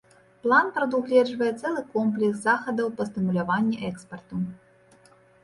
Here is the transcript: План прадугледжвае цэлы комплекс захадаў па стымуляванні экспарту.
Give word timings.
План 0.43 0.69
прадугледжвае 0.77 1.49
цэлы 1.61 1.83
комплекс 1.97 2.39
захадаў 2.47 2.87
па 2.97 3.03
стымуляванні 3.11 3.75
экспарту. 3.93 4.35